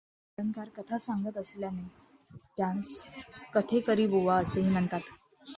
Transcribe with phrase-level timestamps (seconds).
[0.37, 1.87] कीर्तनकार कथा सांगत असल्याने
[2.57, 3.03] त्यांस
[3.53, 5.01] कथेकरीबुवा असेही म्हणतात.